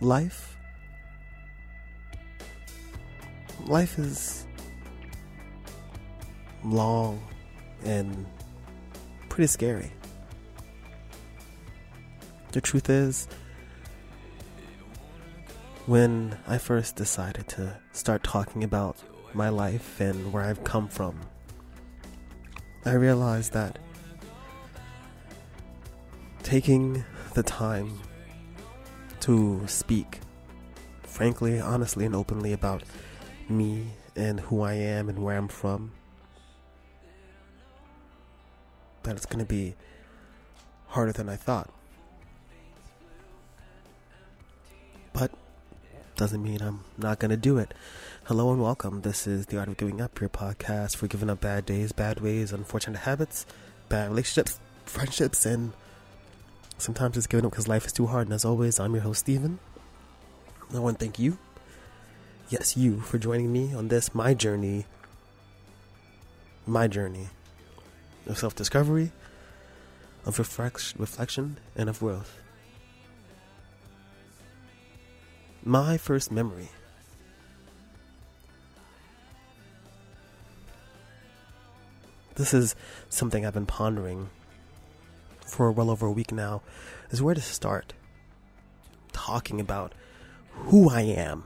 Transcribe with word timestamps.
life 0.00 0.56
life 3.66 3.98
is 3.98 4.46
long 6.64 7.20
and 7.84 8.26
pretty 9.28 9.46
scary. 9.46 9.92
The 12.52 12.60
truth 12.60 12.88
is, 12.88 13.28
when 15.86 16.38
I 16.46 16.58
first 16.58 16.96
decided 16.96 17.48
to 17.48 17.76
start 17.92 18.22
talking 18.22 18.64
about 18.64 18.96
my 19.34 19.48
life 19.48 20.00
and 20.00 20.32
where 20.32 20.42
I've 20.42 20.64
come 20.64 20.88
from, 20.88 21.20
I 22.84 22.92
realized 22.92 23.52
that 23.52 23.78
taking 26.42 27.04
the 27.34 27.42
time 27.42 28.00
to 29.26 29.60
speak 29.66 30.20
frankly, 31.16 31.58
honestly, 31.58 32.04
and 32.04 32.14
openly 32.14 32.52
about 32.52 32.82
me 33.48 33.86
and 34.14 34.38
who 34.38 34.60
I 34.60 34.74
am 34.74 35.08
and 35.08 35.18
where 35.18 35.38
I'm 35.38 35.48
from, 35.48 35.92
that 39.02 39.16
it's 39.16 39.24
going 39.24 39.38
to 39.38 39.46
be 39.46 39.74
harder 40.88 41.12
than 41.12 41.30
I 41.30 41.36
thought. 41.36 41.70
But 45.14 45.30
doesn't 46.16 46.42
mean 46.42 46.60
I'm 46.60 46.84
not 46.98 47.18
going 47.18 47.30
to 47.30 47.36
do 47.38 47.56
it. 47.56 47.72
Hello 48.24 48.52
and 48.52 48.60
welcome. 48.60 49.00
This 49.00 49.26
is 49.26 49.46
The 49.46 49.58
Art 49.58 49.68
of 49.68 49.78
Giving 49.78 50.02
Up, 50.02 50.20
your 50.20 50.28
podcast 50.28 50.96
for 50.96 51.06
giving 51.06 51.30
up 51.30 51.40
bad 51.40 51.64
days, 51.64 51.92
bad 51.92 52.20
ways, 52.20 52.52
unfortunate 52.52 52.98
habits, 52.98 53.46
bad 53.88 54.10
relationships, 54.10 54.60
friendships, 54.84 55.46
and 55.46 55.72
sometimes 56.78 57.16
it's 57.16 57.26
giving 57.26 57.46
up 57.46 57.52
because 57.52 57.68
life 57.68 57.86
is 57.86 57.92
too 57.92 58.06
hard. 58.06 58.26
And 58.26 58.34
as 58.34 58.44
always, 58.44 58.78
I'm 58.80 58.94
your 58.94 59.02
host, 59.02 59.20
Steven. 59.20 59.58
I 60.74 60.78
want 60.78 60.98
to 60.98 61.04
thank 61.04 61.18
you 61.18 61.38
yes, 62.48 62.76
you, 62.76 63.00
for 63.00 63.18
joining 63.18 63.52
me 63.52 63.74
on 63.74 63.88
this, 63.88 64.14
my 64.14 64.34
journey, 64.34 64.86
my 66.66 66.86
journey 66.86 67.28
of 68.26 68.38
self 68.38 68.54
discovery, 68.54 69.12
of 70.24 70.38
reflection, 70.38 71.58
and 71.76 71.88
of 71.88 72.00
growth. 72.00 72.40
My 75.64 75.96
first 75.96 76.30
memory. 76.30 76.68
This 82.36 82.52
is 82.52 82.76
something 83.08 83.46
I've 83.46 83.54
been 83.54 83.66
pondering 83.66 84.28
for 85.46 85.70
well 85.70 85.90
over 85.90 86.06
a 86.06 86.12
week 86.12 86.32
now, 86.32 86.62
is 87.10 87.22
where 87.22 87.34
to 87.34 87.40
start 87.40 87.92
talking 89.12 89.60
about 89.60 89.92
who 90.50 90.90
I 90.90 91.02
am 91.02 91.44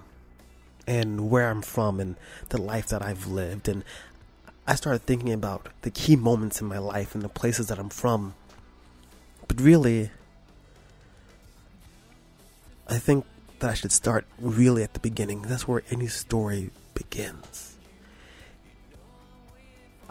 and 0.87 1.31
where 1.31 1.49
I'm 1.49 1.63
from 1.63 2.01
and 2.01 2.17
the 2.49 2.61
life 2.61 2.89
that 2.89 3.03
I've 3.03 3.27
lived. 3.27 3.69
And 3.69 3.85
I 4.67 4.75
started 4.75 5.03
thinking 5.03 5.33
about 5.33 5.69
the 5.83 5.91
key 5.91 6.17
moments 6.17 6.61
in 6.61 6.67
my 6.67 6.79
life 6.79 7.15
and 7.15 7.23
the 7.23 7.29
places 7.29 7.69
that 7.69 7.79
I'm 7.79 7.91
from. 7.91 8.35
But 9.47 9.61
really, 9.61 10.11
I 12.89 12.99
think 12.99 13.25
that 13.61 13.71
I 13.71 13.75
should 13.75 13.93
start 13.93 14.27
really 14.39 14.83
at 14.83 14.95
the 14.95 15.01
beginning. 15.01 15.43
That's 15.43 15.69
where 15.69 15.83
any 15.91 16.09
story 16.09 16.71
begins. 16.95 17.77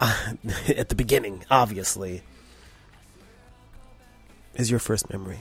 At 0.00 0.88
the 0.88 0.94
beginning, 0.94 1.44
obviously, 1.50 2.22
is 4.60 4.70
your 4.70 4.78
first 4.78 5.10
memory. 5.10 5.40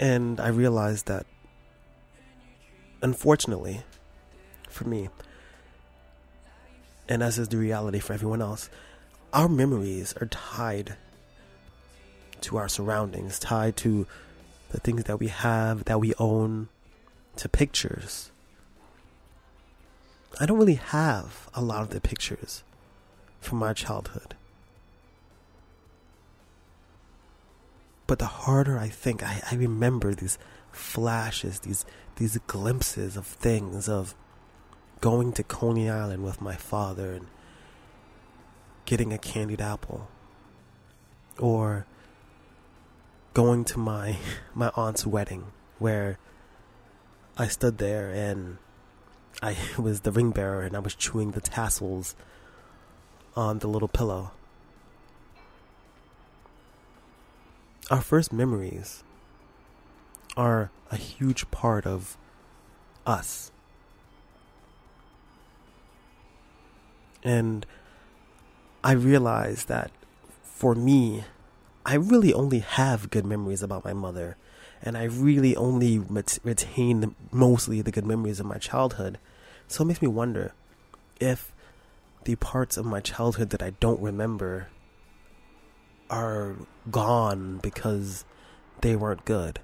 And 0.00 0.40
I 0.40 0.48
realized 0.48 1.06
that 1.06 1.26
unfortunately, 3.02 3.82
for 4.68 4.84
me, 4.84 5.10
and 7.06 7.22
as 7.22 7.38
is 7.38 7.48
the 7.48 7.58
reality 7.58 7.98
for 7.98 8.14
everyone 8.14 8.40
else, 8.40 8.70
our 9.32 9.48
memories 9.48 10.14
are 10.20 10.26
tied 10.26 10.96
to 12.40 12.56
our 12.56 12.68
surroundings, 12.68 13.38
tied 13.38 13.76
to 13.78 14.06
the 14.70 14.80
things 14.80 15.04
that 15.04 15.18
we 15.20 15.28
have, 15.28 15.84
that 15.84 16.00
we 16.00 16.14
own, 16.18 16.68
to 17.36 17.48
pictures. 17.48 18.30
I 20.40 20.46
don't 20.46 20.58
really 20.58 20.74
have 20.74 21.50
a 21.54 21.60
lot 21.60 21.82
of 21.82 21.90
the 21.90 22.00
pictures 22.00 22.62
from 23.40 23.58
my 23.58 23.74
childhood. 23.74 24.35
But 28.06 28.18
the 28.18 28.26
harder 28.26 28.78
I 28.78 28.88
think, 28.88 29.22
I, 29.22 29.42
I 29.50 29.56
remember 29.56 30.14
these 30.14 30.38
flashes, 30.70 31.60
these 31.60 31.84
these 32.16 32.38
glimpses 32.46 33.16
of 33.16 33.26
things 33.26 33.88
of 33.88 34.14
going 35.00 35.32
to 35.32 35.42
Coney 35.42 35.90
Island 35.90 36.24
with 36.24 36.40
my 36.40 36.54
father 36.54 37.12
and 37.12 37.26
getting 38.86 39.12
a 39.12 39.18
candied 39.18 39.60
apple 39.60 40.08
or 41.38 41.86
going 43.34 43.64
to 43.64 43.78
my 43.78 44.16
my 44.54 44.70
aunt's 44.74 45.06
wedding 45.06 45.52
where 45.78 46.18
I 47.36 47.48
stood 47.48 47.78
there 47.78 48.10
and 48.10 48.56
I 49.42 49.56
was 49.78 50.00
the 50.00 50.12
ring 50.12 50.30
bearer 50.30 50.62
and 50.62 50.74
I 50.74 50.80
was 50.80 50.94
chewing 50.94 51.32
the 51.32 51.40
tassels 51.40 52.16
on 53.34 53.58
the 53.58 53.68
little 53.68 53.88
pillow. 53.88 54.32
Our 57.88 58.00
first 58.00 58.32
memories 58.32 59.04
are 60.36 60.70
a 60.90 60.96
huge 60.96 61.48
part 61.52 61.86
of 61.86 62.16
us. 63.06 63.52
And 67.22 67.64
I 68.82 68.92
realized 68.92 69.68
that 69.68 69.92
for 70.42 70.74
me, 70.74 71.24
I 71.84 71.94
really 71.94 72.34
only 72.34 72.58
have 72.58 73.10
good 73.10 73.24
memories 73.24 73.62
about 73.62 73.84
my 73.84 73.92
mother. 73.92 74.36
And 74.82 74.98
I 74.98 75.04
really 75.04 75.54
only 75.54 75.98
retain 75.98 77.14
mostly 77.30 77.82
the 77.82 77.92
good 77.92 78.04
memories 78.04 78.40
of 78.40 78.46
my 78.46 78.58
childhood. 78.58 79.18
So 79.68 79.82
it 79.82 79.86
makes 79.86 80.02
me 80.02 80.08
wonder 80.08 80.52
if 81.20 81.52
the 82.24 82.34
parts 82.36 82.76
of 82.76 82.84
my 82.84 82.98
childhood 83.00 83.50
that 83.50 83.62
I 83.62 83.70
don't 83.78 84.00
remember 84.00 84.68
are 86.10 86.56
gone 86.90 87.58
because 87.62 88.24
they 88.80 88.96
weren't 88.96 89.24
good. 89.24 89.60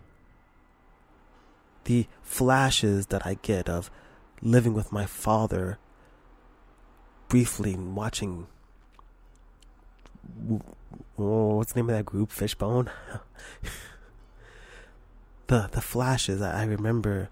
The 1.84 2.06
flashes 2.22 3.06
that 3.06 3.26
I 3.26 3.38
get 3.42 3.68
of 3.68 3.90
living 4.40 4.74
with 4.74 4.92
my 4.92 5.06
father 5.06 5.78
briefly 7.28 7.74
watching 7.76 8.46
what's 11.16 11.72
the 11.72 11.80
name 11.80 11.90
of 11.90 11.96
that 11.96 12.04
group? 12.04 12.30
Fishbone? 12.30 12.90
The 15.48 15.68
the 15.70 15.82
flashes 15.82 16.40
I 16.40 16.64
remember 16.64 17.28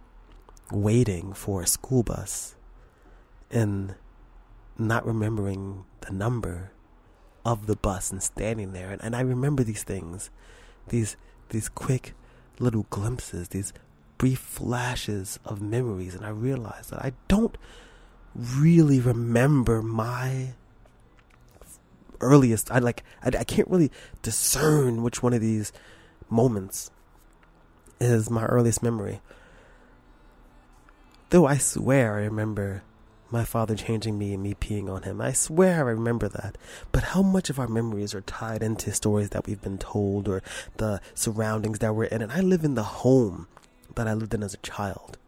waiting 0.71 1.33
for 1.33 1.63
a 1.63 1.67
school 1.67 2.03
bus 2.03 2.55
and 3.51 3.95
not 4.77 5.07
remembering 5.07 5.87
the 6.03 6.13
number 6.13 6.73
of 7.45 7.67
the 7.67 7.77
bus 7.77 8.11
and 8.11 8.23
standing 8.23 8.73
there 8.73 8.91
and, 8.91 9.03
and 9.03 9.17
I 9.17 9.21
remember 9.21 9.63
these 9.63 9.83
things 9.83 10.31
these 10.89 11.17
these 11.49 11.69
quick 11.69 12.15
little 12.59 12.87
glimpses 12.91 13.49
these 13.49 13.73
brief 14.21 14.39
flashes 14.39 15.39
of 15.47 15.63
memories, 15.63 16.15
and 16.15 16.27
I 16.27 16.29
realized 16.29 16.91
that 16.91 17.03
I 17.03 17.15
don't 17.27 17.57
really 18.35 19.01
remember 19.01 19.81
my 19.81 20.53
earliest. 22.21 22.71
I 22.71 22.81
like 22.81 23.03
I, 23.25 23.29
I 23.29 23.45
can't 23.45 23.69
really 23.69 23.91
discern 24.21 25.03
which 25.03 25.23
one 25.23 25.33
of 25.33 25.41
these 25.41 25.73
moments 26.29 26.91
is 27.99 28.29
my 28.29 28.45
earliest 28.45 28.83
memory. 28.83 29.23
Though 31.31 31.47
I 31.47 31.57
swear 31.57 32.17
I 32.17 32.25
remember 32.25 32.83
my 33.31 33.45
father 33.45 33.75
changing 33.75 34.19
me 34.19 34.35
and 34.35 34.43
me 34.43 34.55
peeing 34.55 34.89
on 34.89 35.03
him. 35.03 35.21
I 35.21 35.33
swear 35.33 35.87
I 35.87 35.91
remember 35.91 36.29
that. 36.29 36.57
But 36.93 37.05
how 37.05 37.23
much 37.23 37.51
of 37.51 37.59
our 37.59 37.69
memories 37.69 38.15
are 38.15 38.21
tied 38.23 38.63
into 38.63 38.93
stories 38.93 39.31
that 39.31 39.47
we've 39.47 39.63
been 39.63 39.79
told 39.79 40.29
or 40.29 40.43
the 40.77 41.01
surroundings 41.15 41.79
that 41.79 41.95
we're 41.95 42.05
in? 42.05 42.23
And 42.23 42.33
I 42.33 42.41
live 42.41 42.65
in 42.65 42.75
the 42.75 42.83
home 42.83 43.47
that 43.95 44.09
I 44.09 44.15
lived 44.15 44.35
in 44.35 44.43
as 44.43 44.55
a 44.55 44.59
child. 44.59 45.19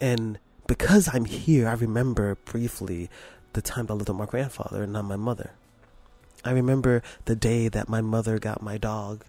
And 0.00 0.38
because 0.66 1.12
I'm 1.12 1.24
here, 1.24 1.68
I 1.68 1.74
remember 1.74 2.36
briefly 2.44 3.10
the 3.52 3.62
time 3.62 3.86
that 3.86 3.92
I 3.92 3.96
lived 3.96 4.08
with 4.08 4.18
my 4.18 4.26
grandfather 4.26 4.82
and 4.82 4.92
not 4.92 5.04
my 5.04 5.16
mother. 5.16 5.52
I 6.44 6.50
remember 6.50 7.02
the 7.24 7.36
day 7.36 7.68
that 7.68 7.88
my 7.88 8.00
mother 8.00 8.38
got 8.38 8.62
my 8.62 8.78
dog, 8.78 9.24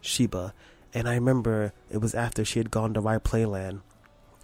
Sheba, 0.00 0.54
and 0.94 1.08
I 1.08 1.14
remember 1.14 1.72
it 1.90 1.98
was 1.98 2.14
after 2.14 2.44
she 2.44 2.58
had 2.58 2.70
gone 2.70 2.94
to 2.94 3.00
Rye 3.00 3.18
Playland, 3.18 3.80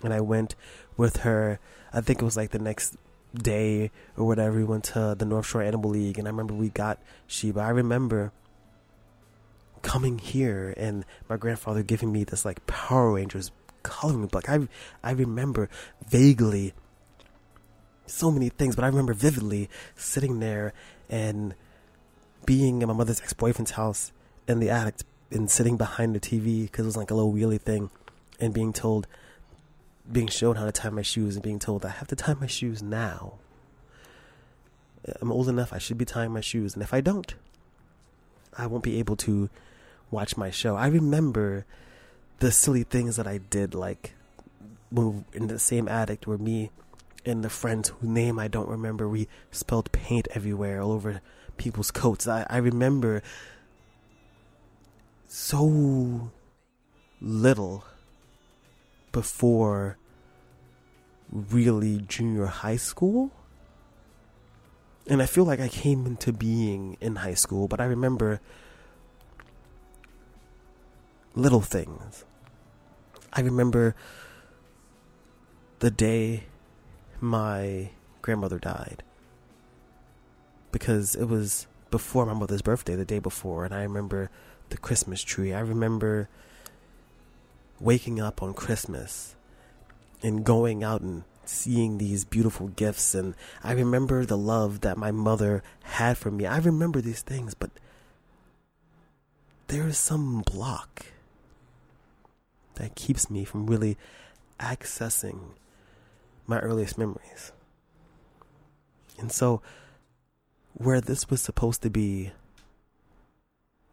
and 0.03 0.13
I 0.13 0.21
went 0.21 0.55
with 0.97 1.19
her. 1.19 1.59
I 1.93 2.01
think 2.01 2.21
it 2.21 2.25
was 2.25 2.37
like 2.37 2.51
the 2.51 2.59
next 2.59 2.97
day 3.35 3.91
or 4.17 4.27
whatever. 4.27 4.57
We 4.57 4.65
went 4.65 4.85
to 4.85 5.15
the 5.19 5.25
North 5.25 5.47
Shore 5.47 5.63
Animal 5.63 5.91
League, 5.91 6.19
and 6.19 6.27
I 6.27 6.31
remember 6.31 6.55
we 6.55 6.69
got 6.69 6.99
Sheba. 7.27 7.61
I 7.61 7.71
remember 7.71 8.33
coming 9.83 10.19
here 10.19 10.73
and 10.77 11.05
my 11.29 11.37
grandfather 11.37 11.83
giving 11.83 12.13
me 12.13 12.23
this 12.23 12.45
like 12.45 12.65
Power 12.67 13.15
Rangers 13.15 13.51
coloring 13.83 14.27
book. 14.27 14.49
I 14.49 14.69
I 15.03 15.13
remember 15.13 15.69
vaguely 16.09 16.73
so 18.07 18.31
many 18.31 18.49
things, 18.49 18.77
but 18.77 18.85
I 18.85 18.89
remember 18.89 19.15
vividly 19.15 19.69
sitting 19.97 20.41
there 20.41 20.73
and 21.09 21.55
being 22.45 22.83
in 22.83 22.89
my 22.89 22.95
mother's 22.95 23.21
ex-boyfriend's 23.21 23.73
house 23.73 24.13
in 24.49 24.61
the 24.61 24.71
attic 24.71 24.97
and 25.31 25.51
sitting 25.51 25.77
behind 25.77 26.15
the 26.15 26.21
TV 26.21 26.63
because 26.63 26.85
it 26.85 26.89
was 26.89 26.97
like 26.97 27.11
a 27.11 27.15
little 27.15 27.33
wheelie 27.33 27.61
thing 27.61 27.91
and 28.41 28.53
being 28.53 28.73
told 28.73 29.07
being 30.11 30.29
shown 30.29 30.57
how 30.57 30.65
to 30.65 30.73
tie 30.73 30.91
my 30.91 31.03
shoes 31.03 31.37
and 31.37 31.43
being 31.43 31.59
told 31.59 31.85
I 31.85 31.91
have 31.91 32.09
to 32.09 32.17
tie 32.17 32.35
my 32.35 32.47
shoes 32.47 32.83
now. 32.83 33.35
I'm 35.21 35.33
old 35.33 35.49
enough, 35.49 35.73
I 35.73 35.79
should 35.79 35.99
be 35.99 36.05
tying 36.05 36.33
my 36.33 36.41
shoes. 36.41 36.75
And 36.75 36.83
if 36.83 36.95
I 36.95 37.01
don't, 37.01 37.35
I 38.57 38.67
won't 38.67 38.85
be 38.85 38.99
able 38.99 39.17
to 39.17 39.49
watch 40.11 40.37
my 40.37 40.51
show. 40.51 40.77
I 40.77 40.87
remember 40.87 41.65
the 42.39 42.53
silly 42.53 42.83
things 42.83 43.17
that 43.17 43.27
I 43.27 43.39
did, 43.39 43.75
like 43.75 44.15
in 44.97 45.47
the 45.47 45.59
same 45.59 45.89
attic 45.89 46.25
where 46.25 46.39
me 46.39 46.71
and 47.25 47.45
the 47.45 47.51
friends 47.51 47.89
whose 47.89 48.09
name 48.09 48.39
I 48.39 48.49
don't 48.49 48.69
remember, 48.69 49.09
we 49.09 49.29
spilled 49.51 49.91
paint 49.93 50.29
everywhere, 50.33 50.81
all 50.81 50.93
over 50.93 51.21
people's 51.57 51.91
coats. 51.91 52.27
I, 52.27 52.47
I 52.51 52.59
remember 52.59 53.23
so 55.29 56.31
little 57.21 57.85
before 59.13 59.99
really 61.31 62.01
junior 62.09 62.47
high 62.47 62.77
school. 62.77 63.31
And 65.07 65.23
I 65.23 65.27
feel 65.27 65.45
like 65.45 65.61
I 65.61 65.69
came 65.69 66.07
into 66.07 66.33
being 66.33 66.97
in 67.01 67.17
high 67.17 67.35
school, 67.35 67.69
but 67.69 67.81
I 67.81 67.85
remember 67.85 68.41
little 71.35 71.61
things. 71.61 72.25
I 73.33 73.41
remember 73.41 73.95
the 75.79 75.91
day 75.91 76.45
my 77.21 77.91
grandmother 78.21 78.59
died 78.59 79.03
because 80.71 81.15
it 81.15 81.25
was 81.25 81.67
before 81.91 82.27
my 82.27 82.35
mother's 82.35 82.63
birthday, 82.63 82.95
the 82.95 83.05
day 83.05 83.19
before, 83.19 83.65
and 83.65 83.75
I 83.75 83.83
remember 83.83 84.31
the 84.71 84.79
Christmas 84.79 85.23
tree. 85.23 85.53
I 85.53 85.61
remember 85.61 86.29
waking 87.83 88.21
up 88.21 88.43
on 88.43 88.55
Christmas 88.55 89.35
and 90.23 90.45
going 90.45 90.85
out 90.85 91.01
and 91.01 91.25
seeing 91.45 91.99
these 91.99 92.25
beautiful 92.25 92.69
gifts 92.69 93.15
and 93.15 93.35
I 93.65 93.73
remember 93.73 94.25
the 94.25 94.39
love 94.39 94.83
that 94.83 94.97
my 94.97 95.11
mother 95.11 95.63
had 95.83 96.17
for 96.17 96.31
me. 96.31 96.47
I 96.47 96.59
remember 96.59 97.01
these 97.01 97.23
things, 97.23 97.55
but 97.55 97.71
there 99.67 99.89
is 99.89 99.99
some 99.99 100.43
block 100.43 101.07
that 102.77 102.95
keeps 102.95 103.29
me 103.29 103.45
from 103.45 103.67
really 103.67 103.99
accessing 104.61 105.41
my 106.47 106.61
earliest 106.61 106.97
memories. 106.97 107.53
And 109.19 109.33
so 109.33 109.61
where 110.75 111.01
this 111.01 111.29
was 111.29 111.43
supposed 111.43 111.83
to 111.83 111.91
be 111.91 112.33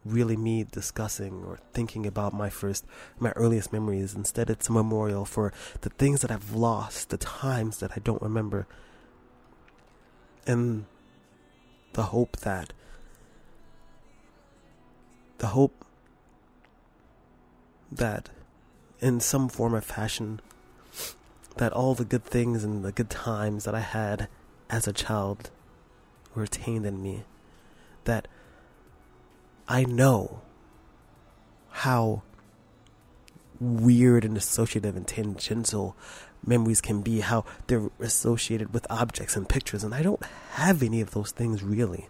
really 0.04 0.36
me 0.36 0.64
discussing 0.64 1.44
or 1.44 1.58
thinking 1.72 2.06
about 2.06 2.32
my 2.32 2.48
first, 2.48 2.86
my 3.18 3.32
earliest 3.32 3.72
memories. 3.72 4.14
Instead, 4.14 4.48
it's 4.48 4.68
a 4.68 4.72
memorial 4.72 5.24
for 5.24 5.52
the 5.82 5.90
things 5.90 6.22
that 6.22 6.30
I've 6.30 6.54
lost, 6.54 7.10
the 7.10 7.18
times 7.18 7.78
that 7.78 7.92
I 7.96 8.00
don't 8.00 8.22
remember, 8.22 8.66
and 10.46 10.86
the 11.92 12.04
hope 12.04 12.38
that, 12.38 12.72
the 15.38 15.48
hope 15.48 15.84
that 17.92 18.30
in 19.00 19.20
some 19.20 19.48
form 19.48 19.74
or 19.74 19.80
fashion, 19.80 20.40
that 21.56 21.72
all 21.72 21.94
the 21.94 22.04
good 22.04 22.24
things 22.24 22.64
and 22.64 22.84
the 22.84 22.92
good 22.92 23.10
times 23.10 23.64
that 23.64 23.74
I 23.74 23.80
had 23.80 24.28
as 24.68 24.86
a 24.86 24.92
child 24.92 25.50
were 26.34 26.42
retained 26.42 26.86
in 26.86 27.02
me. 27.02 27.24
That 28.04 28.28
I 29.70 29.84
know 29.84 30.42
how 31.70 32.22
weird 33.60 34.24
and 34.24 34.36
associative 34.36 34.96
and 34.96 35.06
tangential 35.06 35.96
memories 36.44 36.80
can 36.80 37.02
be, 37.02 37.20
how 37.20 37.44
they're 37.68 37.88
associated 38.00 38.74
with 38.74 38.84
objects 38.90 39.36
and 39.36 39.48
pictures, 39.48 39.84
and 39.84 39.94
I 39.94 40.02
don't 40.02 40.24
have 40.54 40.82
any 40.82 41.00
of 41.00 41.12
those 41.12 41.30
things 41.30 41.62
really. 41.62 42.08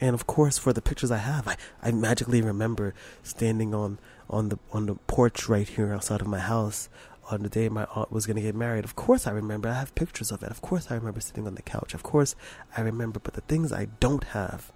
And 0.00 0.12
of 0.12 0.26
course, 0.26 0.58
for 0.58 0.72
the 0.72 0.82
pictures 0.82 1.12
I 1.12 1.18
have, 1.18 1.46
I, 1.46 1.56
I 1.80 1.92
magically 1.92 2.42
remember 2.42 2.94
standing 3.22 3.72
on, 3.72 4.00
on 4.28 4.48
the 4.48 4.58
on 4.72 4.86
the 4.86 4.96
porch 5.06 5.48
right 5.48 5.68
here 5.68 5.94
outside 5.94 6.20
of 6.20 6.26
my 6.26 6.40
house 6.40 6.88
on 7.30 7.44
the 7.44 7.48
day 7.48 7.68
my 7.68 7.84
aunt 7.94 8.10
was 8.10 8.26
going 8.26 8.36
to 8.36 8.42
get 8.42 8.56
married. 8.56 8.82
Of 8.82 8.96
course, 8.96 9.28
I 9.28 9.30
remember. 9.30 9.68
I 9.68 9.74
have 9.74 9.94
pictures 9.94 10.32
of 10.32 10.42
it. 10.42 10.50
Of 10.50 10.62
course, 10.62 10.90
I 10.90 10.96
remember 10.96 11.20
sitting 11.20 11.46
on 11.46 11.54
the 11.54 11.62
couch. 11.62 11.94
Of 11.94 12.02
course, 12.02 12.34
I 12.76 12.80
remember. 12.80 13.20
But 13.20 13.34
the 13.34 13.40
things 13.42 13.72
I 13.72 13.86
don't 14.00 14.24
have 14.24 14.72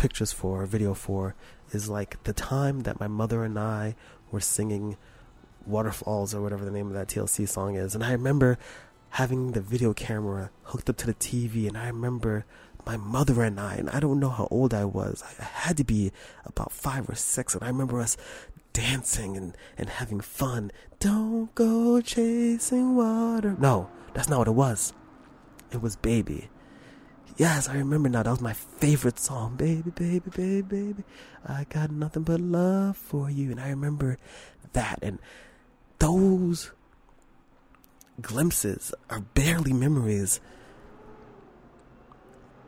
pictures 0.00 0.32
for, 0.32 0.64
video 0.64 0.94
for, 0.94 1.34
is 1.72 1.90
like 1.90 2.22
the 2.24 2.32
time 2.32 2.80
that 2.80 2.98
my 2.98 3.06
mother 3.06 3.44
and 3.44 3.58
I 3.58 3.94
were 4.30 4.40
singing 4.40 4.96
Waterfalls 5.66 6.34
or 6.34 6.40
whatever 6.40 6.64
the 6.64 6.70
name 6.70 6.86
of 6.86 6.94
that 6.94 7.08
TLC 7.08 7.46
song 7.46 7.76
is. 7.76 7.94
And 7.94 8.02
I 8.02 8.12
remember 8.12 8.58
having 9.10 9.52
the 9.52 9.60
video 9.60 9.92
camera 9.92 10.50
hooked 10.62 10.88
up 10.88 10.96
to 10.96 11.06
the 11.06 11.12
TV, 11.12 11.68
and 11.68 11.76
I 11.76 11.88
remember 11.88 12.46
my 12.86 12.96
mother 12.96 13.42
and 13.42 13.60
I, 13.60 13.74
and 13.74 13.90
I 13.90 14.00
don't 14.00 14.18
know 14.18 14.30
how 14.30 14.48
old 14.50 14.72
I 14.72 14.86
was. 14.86 15.22
I 15.38 15.44
had 15.44 15.76
to 15.76 15.84
be 15.84 16.12
about 16.46 16.72
five 16.72 17.06
or 17.06 17.14
six, 17.14 17.54
and 17.54 17.62
I 17.62 17.66
remember 17.66 18.00
us 18.00 18.16
dancing 18.72 19.36
and, 19.36 19.54
and 19.76 19.90
having 19.90 20.22
fun. 20.22 20.72
Don't 20.98 21.54
go 21.54 22.00
chasing 22.00 22.96
water. 22.96 23.54
No, 23.58 23.90
that's 24.14 24.30
not 24.30 24.38
what 24.38 24.48
it 24.48 24.52
was. 24.52 24.94
It 25.70 25.82
was 25.82 25.96
Baby. 25.96 26.48
Yes, 27.40 27.70
I 27.70 27.76
remember 27.76 28.10
now. 28.10 28.22
That 28.22 28.32
was 28.32 28.42
my 28.42 28.52
favorite 28.52 29.18
song. 29.18 29.56
Baby, 29.56 29.90
baby, 29.92 30.28
baby, 30.28 30.60
baby. 30.60 31.04
I 31.42 31.64
got 31.70 31.90
nothing 31.90 32.22
but 32.22 32.38
love 32.38 32.98
for 32.98 33.30
you. 33.30 33.50
And 33.50 33.58
I 33.58 33.70
remember 33.70 34.18
that. 34.74 34.98
And 35.00 35.18
those 36.00 36.70
glimpses 38.20 38.92
are 39.08 39.20
barely 39.20 39.72
memories. 39.72 40.38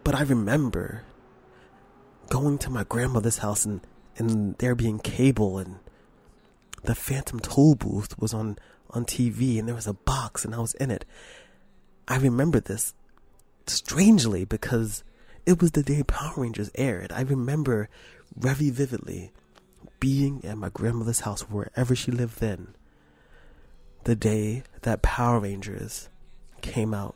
But 0.04 0.14
I 0.14 0.22
remember 0.22 1.04
going 2.30 2.56
to 2.56 2.70
my 2.70 2.84
grandmother's 2.84 3.38
house 3.44 3.66
and, 3.66 3.82
and 4.16 4.56
there 4.56 4.74
being 4.74 5.00
cable 5.00 5.58
and 5.58 5.80
the 6.84 6.94
Phantom 6.94 7.40
Tollbooth 7.40 8.18
was 8.18 8.32
on, 8.32 8.56
on 8.88 9.04
TV 9.04 9.58
and 9.58 9.68
there 9.68 9.74
was 9.74 9.86
a 9.86 9.92
box 9.92 10.46
and 10.46 10.54
I 10.54 10.60
was 10.60 10.72
in 10.76 10.90
it. 10.90 11.04
I 12.08 12.16
remember 12.16 12.58
this 12.58 12.94
strangely 13.70 14.44
because 14.44 15.04
it 15.46 15.60
was 15.60 15.72
the 15.72 15.82
day 15.82 16.02
Power 16.02 16.34
Rangers 16.36 16.70
aired. 16.74 17.12
I 17.12 17.22
remember 17.22 17.88
very 18.36 18.70
vividly 18.70 19.32
being 20.00 20.44
at 20.44 20.58
my 20.58 20.68
grandmother's 20.68 21.20
house, 21.20 21.42
wherever 21.42 21.94
she 21.94 22.10
lived 22.10 22.40
then, 22.40 22.74
the 24.04 24.16
day 24.16 24.62
that 24.82 25.02
Power 25.02 25.40
Rangers 25.40 26.08
came 26.60 26.94
out. 26.94 27.14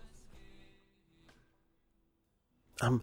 Um, 2.80 3.02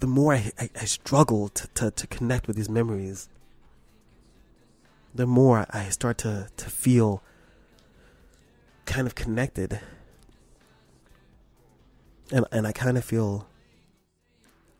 the 0.00 0.06
more 0.06 0.34
I, 0.34 0.50
I, 0.58 0.70
I 0.80 0.84
struggle 0.84 1.48
to, 1.50 1.68
to, 1.74 1.90
to 1.90 2.06
connect 2.08 2.46
with 2.46 2.56
these 2.56 2.68
memories, 2.68 3.28
the 5.14 5.26
more 5.26 5.66
I 5.70 5.88
start 5.90 6.18
to, 6.18 6.48
to 6.56 6.70
feel 6.70 7.22
kind 8.86 9.06
of 9.06 9.14
connected. 9.14 9.80
And 12.32 12.46
and 12.50 12.66
I 12.66 12.72
kind 12.72 12.96
of 12.98 13.04
feel 13.04 13.46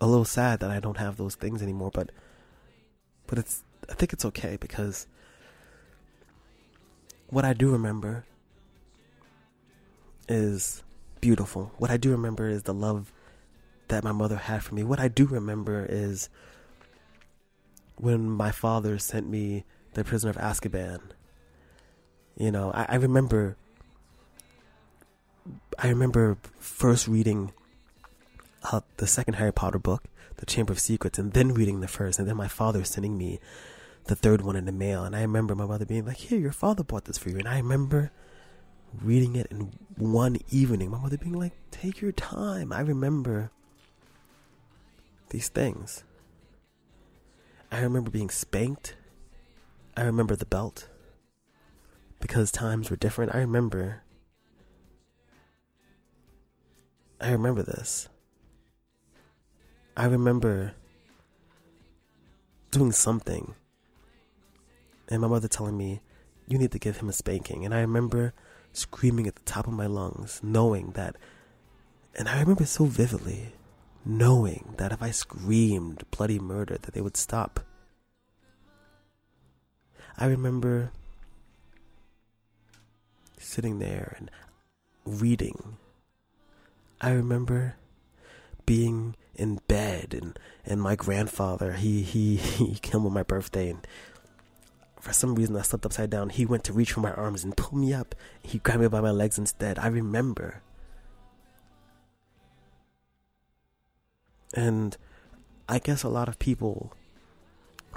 a 0.00 0.06
little 0.06 0.24
sad 0.24 0.58
that 0.60 0.70
I 0.70 0.80
don't 0.80 0.96
have 0.96 1.16
those 1.16 1.36
things 1.36 1.62
anymore, 1.62 1.90
but 1.92 2.10
but 3.26 3.38
it's 3.38 3.62
I 3.88 3.94
think 3.94 4.12
it's 4.12 4.24
okay 4.24 4.56
because 4.58 5.06
what 7.28 7.44
I 7.44 7.52
do 7.52 7.70
remember 7.70 8.24
is 10.28 10.82
beautiful. 11.20 11.72
What 11.78 11.90
I 11.90 11.96
do 11.96 12.10
remember 12.10 12.48
is 12.48 12.64
the 12.64 12.74
love 12.74 13.12
that 13.88 14.02
my 14.02 14.12
mother 14.12 14.36
had 14.36 14.64
for 14.64 14.74
me. 14.74 14.82
What 14.82 14.98
I 14.98 15.08
do 15.08 15.26
remember 15.26 15.86
is 15.88 16.28
when 17.96 18.28
my 18.28 18.50
father 18.50 18.98
sent 18.98 19.28
me 19.28 19.64
the 19.94 20.04
Prisoner 20.04 20.30
of 20.30 20.36
Azkaban. 20.36 21.00
You 22.36 22.50
know, 22.50 22.72
I, 22.72 22.86
I 22.88 22.94
remember. 22.96 23.56
I 25.78 25.88
remember 25.88 26.38
first 26.58 27.08
reading 27.08 27.52
uh, 28.70 28.80
the 28.98 29.06
second 29.06 29.34
Harry 29.34 29.52
Potter 29.52 29.78
book, 29.78 30.04
The 30.36 30.46
Chamber 30.46 30.72
of 30.72 30.78
Secrets, 30.78 31.18
and 31.18 31.32
then 31.32 31.52
reading 31.54 31.80
the 31.80 31.88
first, 31.88 32.18
and 32.18 32.28
then 32.28 32.36
my 32.36 32.48
father 32.48 32.84
sending 32.84 33.18
me 33.18 33.40
the 34.04 34.14
third 34.14 34.42
one 34.42 34.56
in 34.56 34.64
the 34.64 34.72
mail. 34.72 35.04
And 35.04 35.16
I 35.16 35.22
remember 35.22 35.54
my 35.54 35.66
mother 35.66 35.84
being 35.84 36.06
like, 36.06 36.18
"Here, 36.18 36.38
your 36.38 36.52
father 36.52 36.84
bought 36.84 37.06
this 37.06 37.18
for 37.18 37.30
you." 37.30 37.38
And 37.38 37.48
I 37.48 37.56
remember 37.56 38.10
reading 39.00 39.36
it 39.36 39.46
in 39.50 39.72
one 39.96 40.38
evening. 40.50 40.90
My 40.90 40.98
mother 40.98 41.18
being 41.18 41.38
like, 41.38 41.54
"Take 41.70 42.00
your 42.00 42.12
time." 42.12 42.72
I 42.72 42.80
remember 42.80 43.50
these 45.30 45.48
things. 45.48 46.04
I 47.70 47.80
remember 47.80 48.10
being 48.10 48.30
spanked. 48.30 48.96
I 49.96 50.02
remember 50.02 50.36
the 50.36 50.46
belt. 50.46 50.88
Because 52.20 52.52
times 52.52 52.90
were 52.90 52.96
different. 52.96 53.34
I 53.34 53.38
remember. 53.38 54.02
I 57.22 57.30
remember 57.30 57.62
this. 57.62 58.08
I 59.96 60.06
remember 60.06 60.74
doing 62.70 62.92
something 62.92 63.54
and 65.08 65.20
my 65.20 65.28
mother 65.28 65.48
telling 65.48 65.76
me, 65.76 66.00
You 66.48 66.58
need 66.58 66.72
to 66.72 66.78
give 66.78 66.96
him 66.96 67.08
a 67.08 67.12
spanking. 67.12 67.64
And 67.64 67.74
I 67.74 67.80
remember 67.80 68.32
screaming 68.72 69.26
at 69.26 69.36
the 69.36 69.42
top 69.42 69.66
of 69.66 69.74
my 69.74 69.86
lungs, 69.86 70.40
knowing 70.42 70.92
that, 70.92 71.16
and 72.14 72.28
I 72.28 72.40
remember 72.40 72.64
so 72.64 72.86
vividly, 72.86 73.52
knowing 74.04 74.74
that 74.78 74.90
if 74.90 75.02
I 75.02 75.10
screamed 75.10 76.04
bloody 76.10 76.38
murder, 76.38 76.78
that 76.80 76.94
they 76.94 77.00
would 77.00 77.16
stop. 77.16 77.60
I 80.18 80.26
remember 80.26 80.92
sitting 83.38 83.78
there 83.78 84.16
and 84.18 84.30
reading. 85.04 85.76
I 87.02 87.10
remember 87.10 87.76
being 88.64 89.16
in 89.34 89.60
bed 89.66 90.14
and, 90.14 90.38
and 90.64 90.80
my 90.80 90.94
grandfather 90.94 91.72
he, 91.72 92.02
he 92.02 92.36
he 92.36 92.74
came 92.76 93.04
on 93.04 93.12
my 93.12 93.24
birthday 93.24 93.70
and 93.70 93.86
for 95.02 95.12
some 95.12 95.34
reason 95.34 95.56
I 95.56 95.62
slept 95.62 95.84
upside 95.84 96.10
down. 96.10 96.28
He 96.28 96.46
went 96.46 96.62
to 96.64 96.72
reach 96.72 96.92
for 96.92 97.00
my 97.00 97.12
arms 97.12 97.42
and 97.42 97.56
pull 97.56 97.76
me 97.76 97.92
up. 97.92 98.14
He 98.40 98.58
grabbed 98.58 98.82
me 98.82 98.86
by 98.88 99.00
my 99.00 99.10
legs 99.10 99.36
instead. 99.36 99.76
I 99.80 99.88
remember. 99.88 100.62
And 104.54 104.96
I 105.68 105.80
guess 105.80 106.04
a 106.04 106.08
lot 106.08 106.28
of 106.28 106.38
people 106.38 106.92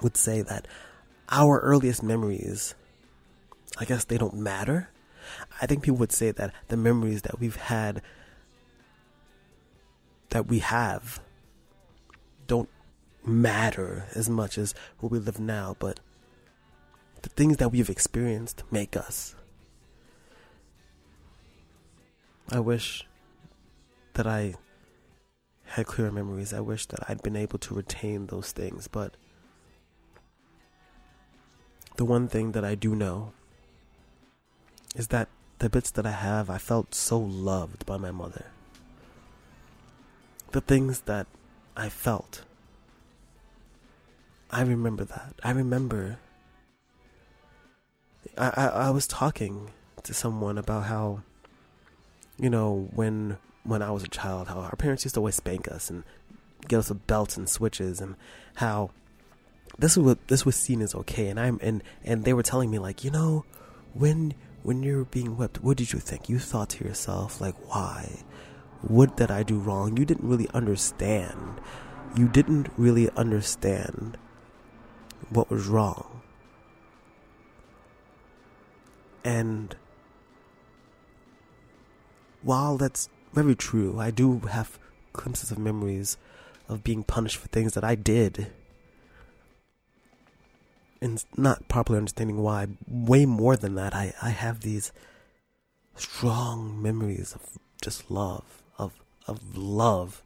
would 0.02 0.18
say 0.18 0.42
that 0.42 0.68
our 1.30 1.60
earliest 1.60 2.02
memories, 2.02 2.74
I 3.78 3.86
guess 3.86 4.04
they 4.04 4.18
don't 4.18 4.36
matter. 4.36 4.90
I 5.62 5.68
think 5.68 5.84
people 5.84 5.98
would 5.98 6.12
say 6.12 6.32
that 6.32 6.56
the 6.70 6.78
memories 6.78 7.22
that 7.22 7.40
we've 7.40 7.56
had, 7.56 8.02
that 10.36 10.48
we 10.48 10.60
have, 10.60 11.22
don't 12.46 12.68
matter 13.26 14.08
as 14.16 14.30
much 14.30 14.58
as 14.58 14.76
where 15.00 15.08
we 15.08 15.18
live 15.18 15.40
now, 15.40 15.78
but 15.80 16.02
the 17.22 17.30
things 17.30 17.56
that 17.56 17.70
we've 17.70 17.90
experienced 17.90 18.62
make 18.70 18.98
us. 18.98 19.34
I 22.52 22.60
wish 22.60 23.08
that 24.16 24.28
I 24.28 24.56
had 25.68 25.86
clearer 25.86 26.12
memories. 26.12 26.54
I 26.54 26.60
wish 26.60 26.86
that 26.88 27.10
I'd 27.10 27.24
been 27.24 27.38
able 27.38 27.60
to 27.60 27.74
retain 27.74 28.28
those 28.28 28.52
things, 28.52 28.90
but 28.90 29.16
the 31.96 32.04
one 32.04 32.28
thing 32.28 32.52
that 32.52 32.66
I 32.66 32.76
do 32.76 32.94
know 32.94 33.32
is 34.98 35.08
that 35.08 35.30
the 35.60 35.70
bits 35.70 35.92
that 35.92 36.06
I 36.06 36.12
have, 36.12 36.50
I 36.50 36.58
felt 36.58 36.94
so 36.94 37.18
loved 37.18 37.86
by 37.86 37.96
my 37.96 38.12
mother. 38.12 38.48
The 40.56 40.62
things 40.62 41.02
that 41.02 41.28
I 41.76 41.90
felt, 41.90 42.46
I 44.50 44.62
remember 44.62 45.04
that. 45.04 45.36
I 45.44 45.52
remember 45.52 46.18
I, 48.38 48.54
I, 48.56 48.68
I 48.68 48.90
was 48.92 49.06
talking 49.06 49.72
to 50.04 50.14
someone 50.14 50.58
about 50.58 50.86
how, 50.86 51.24
you 52.38 52.50
know, 52.50 52.88
when 52.94 53.38
when 53.66 53.82
I 53.82 53.92
was 53.92 54.06
a 54.06 54.08
child, 54.08 54.48
how 54.48 54.60
our 54.62 54.78
parents 54.78 55.04
used 55.04 55.16
to 55.16 55.20
always 55.20 55.36
spank 55.36 55.68
us 55.68 55.90
and 55.90 56.06
get 56.70 56.80
us 56.80 56.88
with 56.88 57.06
belts 57.06 57.36
and 57.36 57.50
switches, 57.50 58.00
and 58.00 58.16
how 58.56 58.92
this 59.78 59.98
was 59.98 60.16
this 60.28 60.46
was 60.46 60.56
seen 60.56 60.82
as 60.82 60.96
okay. 60.96 61.28
And 61.28 61.38
I'm 61.38 61.60
and 61.62 61.84
and 62.06 62.24
they 62.24 62.32
were 62.32 62.44
telling 62.44 62.72
me 62.72 62.80
like, 62.80 63.04
you 63.04 63.12
know, 63.12 63.44
when 63.94 64.34
when 64.64 64.84
you're 64.84 65.04
being 65.04 65.36
whipped, 65.36 65.62
what 65.62 65.76
did 65.76 65.92
you 65.92 66.00
think? 66.00 66.30
You 66.30 66.40
thought 66.40 66.70
to 66.70 66.86
yourself 66.86 67.42
like, 67.42 67.56
why? 67.68 68.24
What 68.88 69.18
did 69.18 69.32
I 69.32 69.44
do 69.44 69.58
wrong? 69.58 69.98
You 69.98 70.06
didn't 70.06 70.28
really 70.28 70.48
understand. 70.54 71.60
You 72.16 72.28
didn't 72.28 72.70
really 72.78 73.10
understand 73.12 74.18
what 75.30 75.50
was 75.50 75.68
wrong 75.68 76.16
and 79.26 79.76
while 82.44 82.78
that's 82.78 83.10
very 83.34 83.56
true, 83.56 84.00
I 84.00 84.12
do 84.12 84.40
have 84.52 84.78
glimpses 85.14 85.52
of 85.52 85.58
memories 85.58 86.18
of 86.70 86.84
being 86.84 87.04
punished 87.04 87.38
for 87.38 87.48
things 87.48 87.74
that 87.74 87.84
I 87.84 87.96
did 87.96 88.52
and 91.02 91.24
not 91.36 91.68
properly 91.68 91.98
understanding 91.98 92.38
why. 92.38 92.68
Way 92.88 93.26
more 93.26 93.58
than 93.58 93.74
that, 93.76 93.96
I, 93.96 94.14
I 94.22 94.30
have 94.30 94.62
these 94.62 94.92
strong 95.96 96.80
memories 96.82 97.34
of 97.34 97.42
just 97.82 98.10
love, 98.12 98.62
of 98.78 98.94
of 99.28 99.58
love. 99.58 100.22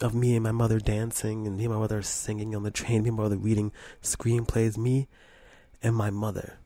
Of 0.00 0.14
me 0.14 0.34
and 0.34 0.42
my 0.42 0.52
mother 0.52 0.80
dancing, 0.80 1.46
and 1.46 1.56
me 1.56 1.64
and 1.64 1.72
my 1.72 1.78
mother 1.78 2.02
singing 2.02 2.54
on 2.54 2.64
the 2.64 2.70
train, 2.70 3.02
me 3.02 3.08
and 3.08 3.16
my 3.16 3.24
mother 3.24 3.36
reading 3.36 3.72
screenplays, 4.02 4.76
me 4.76 5.06
and 5.82 5.94
my 5.94 6.10
mother. 6.10 6.58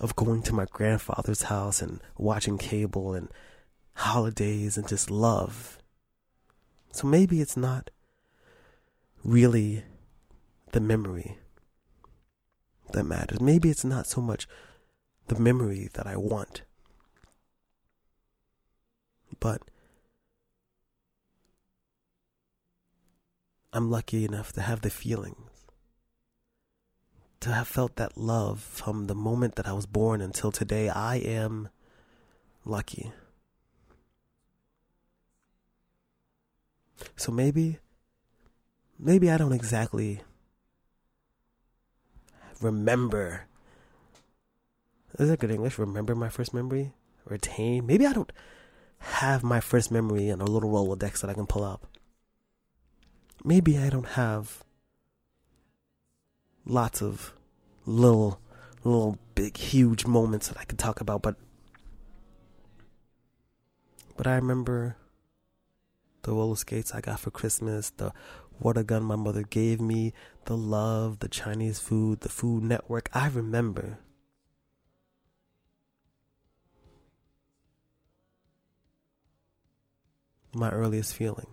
of 0.00 0.16
going 0.16 0.42
to 0.42 0.54
my 0.54 0.66
grandfather's 0.70 1.42
house 1.42 1.82
and 1.82 2.00
watching 2.16 2.56
cable 2.56 3.14
and 3.14 3.28
holidays 3.94 4.76
and 4.76 4.88
just 4.88 5.10
love. 5.10 5.78
So 6.92 7.06
maybe 7.06 7.40
it's 7.40 7.56
not 7.56 7.90
really 9.24 9.84
the 10.72 10.80
memory 10.80 11.38
that 12.92 13.04
matters. 13.04 13.40
Maybe 13.40 13.70
it's 13.70 13.84
not 13.84 14.06
so 14.06 14.20
much 14.20 14.46
the 15.28 15.38
memory 15.38 15.88
that 15.94 16.06
I 16.06 16.16
want, 16.16 16.62
but 19.40 19.62
I'm 23.72 23.90
lucky 23.90 24.24
enough 24.24 24.52
to 24.54 24.62
have 24.62 24.80
the 24.80 24.90
feelings 24.90 25.48
to 27.40 27.52
have 27.52 27.68
felt 27.68 27.96
that 27.96 28.16
love 28.18 28.60
from 28.60 29.06
the 29.06 29.14
moment 29.14 29.54
that 29.54 29.66
I 29.66 29.72
was 29.72 29.86
born 29.86 30.20
until 30.20 30.50
today, 30.50 30.88
I 30.88 31.16
am 31.16 31.68
lucky. 32.64 33.12
So 37.16 37.30
maybe, 37.30 37.78
maybe 38.98 39.30
I 39.30 39.36
don't 39.36 39.52
exactly 39.52 40.22
remember. 42.60 43.46
Is 45.18 45.28
that 45.28 45.40
good 45.40 45.50
English? 45.50 45.78
Remember 45.78 46.14
my 46.14 46.28
first 46.28 46.54
memory? 46.54 46.92
Retain? 47.24 47.86
Maybe 47.86 48.06
I 48.06 48.12
don't 48.12 48.32
have 48.98 49.42
my 49.42 49.60
first 49.60 49.90
memory 49.90 50.28
in 50.28 50.40
a 50.40 50.44
little 50.44 50.70
Rolodex 50.70 51.20
that 51.20 51.30
I 51.30 51.34
can 51.34 51.46
pull 51.46 51.64
up. 51.64 51.86
Maybe 53.44 53.78
I 53.78 53.90
don't 53.90 54.08
have 54.08 54.62
lots 56.64 57.02
of 57.02 57.32
little, 57.84 58.40
little 58.84 59.18
big, 59.34 59.56
huge 59.56 60.06
moments 60.06 60.48
that 60.48 60.58
I 60.58 60.64
could 60.64 60.78
talk 60.78 61.00
about, 61.00 61.22
but, 61.22 61.36
but 64.16 64.26
I 64.26 64.36
remember 64.36 64.96
the 66.22 66.32
roller 66.32 66.56
skates 66.56 66.94
I 66.94 67.00
got 67.00 67.20
for 67.20 67.30
Christmas, 67.30 67.90
the 67.90 68.12
water 68.60 68.82
gun 68.82 69.02
my 69.02 69.16
mother 69.16 69.42
gave 69.42 69.80
me, 69.80 70.12
the 70.44 70.56
love, 70.56 71.20
the 71.20 71.28
Chinese 71.28 71.78
food, 71.78 72.20
the 72.20 72.28
Food 72.28 72.62
Network. 72.62 73.08
I 73.12 73.28
remember. 73.28 73.98
My 80.58 80.70
earliest 80.70 81.14
feeling 81.14 81.46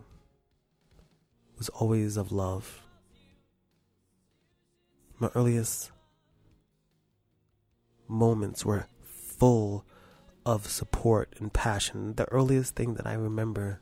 was 1.58 1.70
always 1.70 2.18
of 2.18 2.32
love 2.32 2.82
my 5.18 5.30
earliest 5.34 5.92
moments 8.08 8.66
were 8.66 8.88
full 9.04 9.86
of 10.46 10.68
support 10.68 11.34
and 11.40 11.54
passion. 11.54 12.16
The 12.16 12.30
earliest 12.32 12.76
thing 12.76 12.96
that 12.96 13.08
I 13.08 13.14
remember 13.14 13.80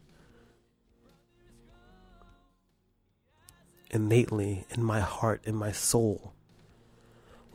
innately 3.89 4.65
in 4.69 4.83
my 4.83 4.99
heart, 4.99 5.41
in 5.43 5.55
my 5.55 5.71
soul, 5.71 6.33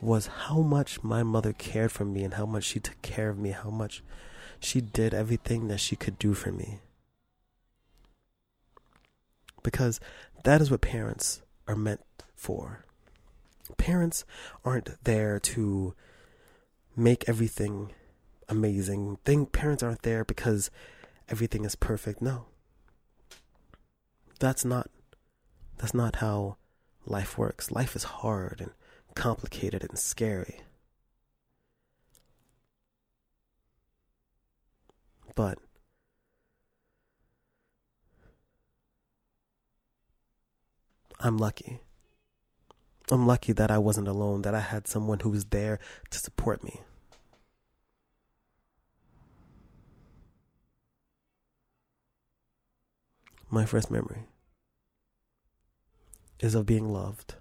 was 0.01 0.27
how 0.27 0.61
much 0.61 1.03
my 1.03 1.23
mother 1.23 1.53
cared 1.53 1.91
for 1.91 2.05
me 2.05 2.23
and 2.23 2.33
how 2.33 2.45
much 2.45 2.63
she 2.63 2.79
took 2.79 3.01
care 3.01 3.29
of 3.29 3.37
me, 3.37 3.51
how 3.51 3.69
much 3.69 4.03
she 4.59 4.81
did 4.81 5.13
everything 5.13 5.67
that 5.69 5.79
she 5.79 5.95
could 5.95 6.19
do 6.19 6.33
for 6.33 6.51
me. 6.51 6.79
Because 9.69 9.99
that 10.43 10.61
is 10.61 10.71
what 10.71 10.81
parents 10.81 11.41
are 11.67 11.75
meant 11.75 12.01
for 12.35 12.85
parents 13.77 14.25
aren't 14.65 15.03
there 15.03 15.39
to 15.39 15.93
make 16.95 17.27
everything 17.27 17.91
amazing. 18.47 19.17
Think 19.25 19.51
parents 19.51 19.83
aren't 19.83 20.01
there 20.03 20.23
because 20.23 20.69
everything 21.27 21.65
is 21.65 21.75
perfect. 21.75 22.21
No. 22.21 22.45
That's 24.39 24.63
not 24.63 24.89
that's 25.77 25.93
not 25.93 26.17
how 26.17 26.57
life 27.05 27.37
works. 27.37 27.71
Life 27.71 27.95
is 27.95 28.03
hard 28.03 28.59
and 28.61 28.71
complicated 29.15 29.83
and 29.83 29.97
scary. 29.97 30.61
But 35.35 35.57
I'm 41.19 41.37
lucky. 41.37 41.81
I'm 43.11 43.27
lucky 43.27 43.51
that 43.53 43.71
I 43.71 43.77
wasn't 43.77 44.07
alone, 44.07 44.43
that 44.43 44.55
I 44.55 44.59
had 44.59 44.87
someone 44.87 45.19
who 45.19 45.31
was 45.31 45.45
there 45.45 45.79
to 46.11 46.19
support 46.19 46.63
me. 46.63 46.81
My 53.49 53.65
first 53.65 53.89
memory 53.89 54.27
is 56.39 56.55
of 56.55 56.65
being 56.65 56.93
loved. 56.93 57.35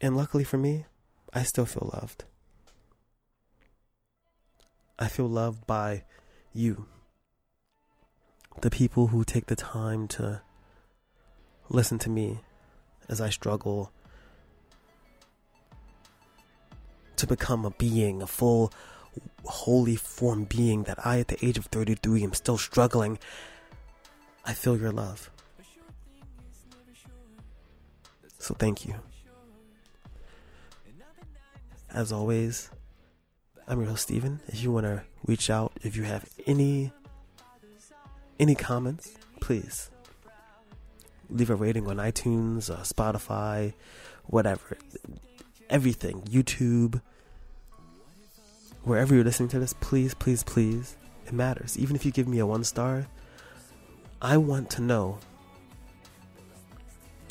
And 0.00 0.16
luckily 0.16 0.44
for 0.44 0.56
me, 0.56 0.86
I 1.32 1.42
still 1.44 1.66
feel 1.66 1.90
loved. 1.94 2.24
I 4.98 5.08
feel 5.08 5.28
loved 5.28 5.66
by 5.66 6.04
you. 6.52 6.86
The 8.60 8.70
people 8.70 9.08
who 9.08 9.24
take 9.24 9.46
the 9.46 9.56
time 9.56 10.06
to 10.08 10.42
listen 11.68 11.98
to 12.00 12.10
me 12.10 12.40
as 13.08 13.20
I 13.20 13.30
struggle 13.30 13.90
to 17.16 17.26
become 17.26 17.64
a 17.64 17.70
being, 17.70 18.22
a 18.22 18.26
full, 18.26 18.72
holy 19.44 19.96
form 19.96 20.44
being 20.44 20.84
that 20.84 21.04
I, 21.04 21.20
at 21.20 21.28
the 21.28 21.44
age 21.44 21.58
of 21.58 21.66
33, 21.66 22.24
am 22.24 22.34
still 22.34 22.58
struggling. 22.58 23.18
I 24.44 24.54
feel 24.54 24.76
your 24.76 24.92
love. 24.92 25.30
So 28.38 28.54
thank 28.54 28.86
you. 28.86 28.94
As 31.92 32.10
always, 32.10 32.70
I'm 33.68 33.80
your 33.80 33.90
host 33.90 34.04
Steven. 34.04 34.40
If 34.48 34.62
you 34.62 34.72
want 34.72 34.86
to 34.86 35.02
reach 35.26 35.50
out, 35.50 35.72
if 35.82 35.94
you 35.96 36.02
have 36.04 36.28
any 36.46 36.92
any 38.38 38.54
comments, 38.54 39.14
please 39.40 39.90
leave 41.32 41.50
a 41.50 41.54
rating 41.54 41.86
on 41.88 41.96
iTunes, 41.96 42.70
uh, 42.70 42.82
Spotify, 42.82 43.72
whatever. 44.26 44.76
Everything, 45.70 46.22
YouTube, 46.22 47.00
wherever 48.82 49.14
you're 49.14 49.24
listening 49.24 49.48
to 49.50 49.58
this, 49.58 49.72
please, 49.74 50.14
please, 50.14 50.42
please, 50.44 50.96
it 51.26 51.32
matters. 51.32 51.78
Even 51.78 51.96
if 51.96 52.04
you 52.04 52.12
give 52.12 52.28
me 52.28 52.38
a 52.38 52.46
one 52.46 52.64
star, 52.64 53.06
I 54.20 54.36
want 54.36 54.70
to 54.70 54.82
know 54.82 55.18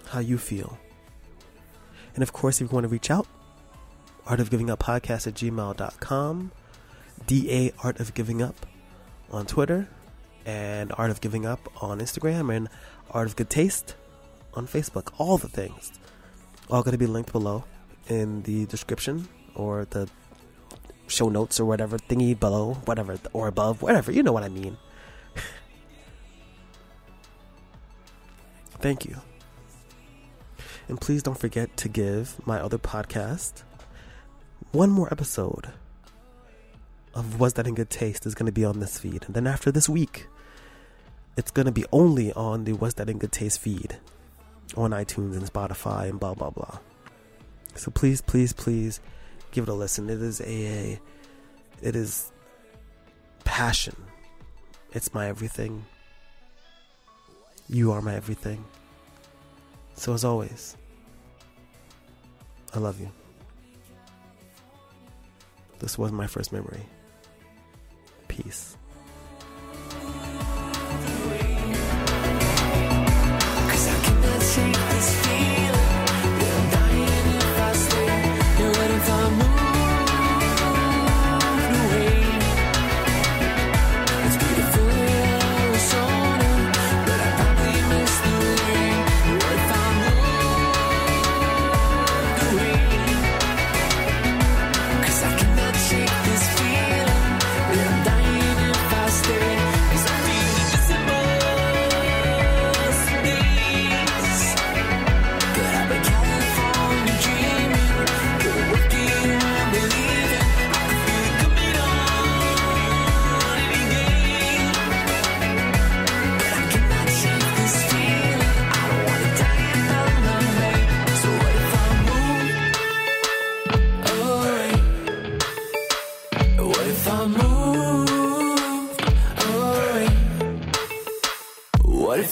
how 0.08 0.20
you 0.20 0.38
feel. 0.38 0.78
And 2.16 2.24
of 2.24 2.34
course, 2.34 2.60
if 2.60 2.70
you 2.70 2.74
want 2.74 2.86
to 2.86 2.90
reach 2.90 3.12
out, 3.12 3.28
Art 4.26 4.40
of 4.40 4.50
Giving 4.50 4.70
Up 4.70 4.80
Podcast 4.80 5.28
at 5.28 5.34
gmail.com, 5.36 6.52
DA 7.28 7.72
Art 7.84 8.00
of 8.00 8.14
Giving 8.14 8.42
Up 8.42 8.66
on 9.32 9.46
Twitter, 9.46 9.88
and 10.46 10.92
Art 10.98 11.12
of 11.12 11.22
Giving 11.22 11.46
Up 11.46 11.72
on 11.84 12.00
Instagram, 12.00 12.56
and 12.56 12.70
Art 13.12 13.28
of 13.28 13.36
Good 13.36 13.50
Taste 13.50 13.96
on 14.54 14.68
Facebook. 14.68 15.14
All 15.18 15.38
the 15.38 15.48
things. 15.48 15.92
All 16.70 16.84
going 16.84 16.94
to 16.94 16.98
be 16.98 17.08
linked 17.08 17.32
below 17.32 17.64
in 18.08 18.44
the 18.44 18.66
description 18.66 19.28
or 19.56 19.86
the 19.90 20.10
show 21.08 21.30
notes 21.30 21.60
or 21.60 21.66
whatever 21.66 21.98
thingy 21.98 22.40
below, 22.40 22.76
whatever, 22.86 23.20
or 23.34 23.48
above, 23.48 23.82
whatever. 23.82 24.12
You 24.12 24.24
know 24.24 24.32
what 24.32 24.44
I 24.44 24.50
mean. 24.50 24.78
Thank 28.80 29.06
you. 29.06 29.18
And 30.88 31.00
please 31.00 31.24
don't 31.24 31.38
forget 31.38 31.78
to 31.78 31.88
give 31.90 32.36
my 32.46 32.60
other 32.60 32.78
podcast 32.78 33.64
one 34.72 34.90
more 34.90 35.08
episode 35.12 35.72
of 37.14 37.40
Was 37.40 37.54
That 37.54 37.68
in 37.68 37.76
Good 37.76 37.90
Taste 37.90 38.26
is 38.26 38.36
going 38.36 38.46
to 38.46 38.52
be 38.52 38.66
on 38.66 38.80
this 38.80 38.98
feed. 38.98 39.24
And 39.26 39.34
then 39.34 39.48
after 39.48 39.72
this 39.72 39.88
week, 39.90 40.28
it's 41.38 41.52
going 41.52 41.66
to 41.66 41.72
be 41.72 41.86
only 41.92 42.34
on 42.34 42.66
the 42.66 42.74
Was 42.74 42.96
That 42.96 43.10
in 43.10 43.18
Good 43.18 43.32
Taste 43.32 43.60
feed 43.60 43.98
on 44.76 44.92
iTunes 44.92 45.34
and 45.34 45.44
Spotify 45.44 46.10
and 46.10 46.20
blah, 46.20 46.34
blah, 46.34 46.50
blah. 46.50 46.80
So 47.76 47.92
please, 47.92 48.22
please, 48.22 48.54
please 48.54 49.00
give 49.52 49.64
it 49.64 49.70
a 49.70 49.74
listen. 49.74 50.10
It 50.10 50.22
is 50.22 50.42
a, 50.42 51.00
it 51.82 51.96
is 51.96 52.32
passion. 53.44 53.96
It's 54.92 55.14
my 55.14 55.28
everything. 55.28 55.86
You 57.70 57.92
are 57.94 58.02
my 58.02 58.16
everything. 58.16 58.64
So 59.96 60.14
as 60.14 60.26
always, 60.26 60.76
I 62.74 62.80
love 62.80 63.00
you. 63.00 63.12
This 65.80 65.98
was 65.98 66.12
my 66.12 66.28
first 66.28 66.52
memory. 66.52 66.86
Peace. 68.28 68.78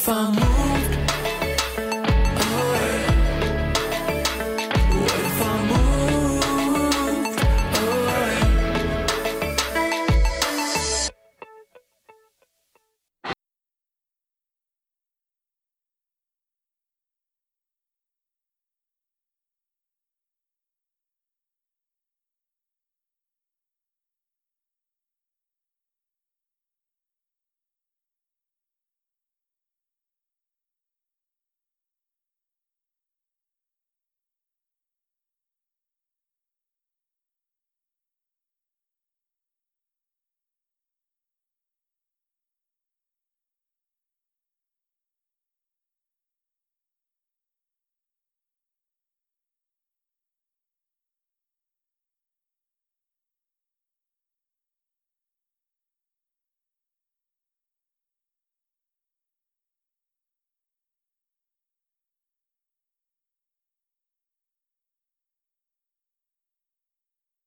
I'm 0.07 0.48